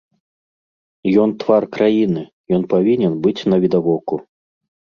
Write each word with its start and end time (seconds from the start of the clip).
Ён 1.23 1.29
твар 1.43 1.67
краіны, 1.75 2.23
ён 2.59 2.65
павінен 2.73 3.13
быць 3.27 3.37
навідавоку. 3.55 4.15